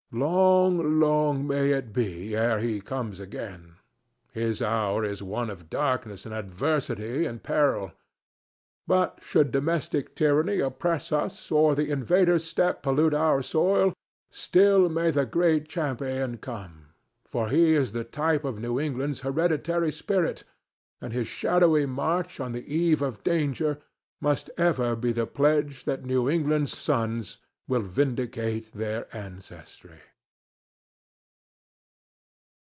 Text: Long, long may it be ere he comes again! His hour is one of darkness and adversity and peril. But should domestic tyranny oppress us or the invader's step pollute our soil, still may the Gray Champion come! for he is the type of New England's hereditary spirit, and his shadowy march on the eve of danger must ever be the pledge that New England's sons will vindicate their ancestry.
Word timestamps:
Long, 0.13 0.99
long 0.99 1.47
may 1.47 1.69
it 1.71 1.93
be 1.93 2.35
ere 2.35 2.59
he 2.59 2.81
comes 2.81 3.21
again! 3.21 3.75
His 4.33 4.61
hour 4.61 5.05
is 5.05 5.23
one 5.23 5.49
of 5.49 5.69
darkness 5.69 6.25
and 6.25 6.35
adversity 6.35 7.25
and 7.25 7.41
peril. 7.41 7.93
But 8.85 9.19
should 9.21 9.51
domestic 9.51 10.13
tyranny 10.13 10.59
oppress 10.59 11.13
us 11.13 11.49
or 11.49 11.75
the 11.75 11.89
invader's 11.89 12.43
step 12.43 12.83
pollute 12.83 13.13
our 13.13 13.41
soil, 13.41 13.93
still 14.29 14.89
may 14.89 15.11
the 15.11 15.25
Gray 15.25 15.61
Champion 15.61 16.39
come! 16.39 16.87
for 17.25 17.47
he 17.47 17.73
is 17.73 17.93
the 17.93 18.03
type 18.03 18.43
of 18.43 18.59
New 18.59 18.81
England's 18.81 19.21
hereditary 19.21 19.93
spirit, 19.93 20.43
and 20.99 21.13
his 21.13 21.27
shadowy 21.27 21.85
march 21.85 22.37
on 22.41 22.51
the 22.51 22.65
eve 22.67 23.01
of 23.01 23.23
danger 23.23 23.79
must 24.19 24.49
ever 24.57 24.93
be 24.97 25.13
the 25.13 25.25
pledge 25.25 25.85
that 25.85 26.03
New 26.03 26.29
England's 26.29 26.77
sons 26.77 27.37
will 27.67 27.79
vindicate 27.81 28.69
their 28.73 29.05
ancestry. 29.15 30.01